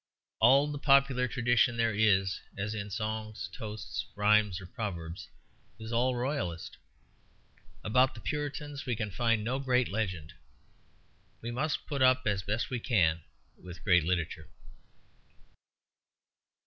[0.39, 5.29] All the popular tradition there is, as in songs, toasts, rhymes, or proverbs,
[5.77, 6.75] is all Royalist.
[7.83, 10.33] About the Puritans we can find no great legend.
[11.39, 13.21] We must put up as best we can
[13.63, 14.49] with great literature.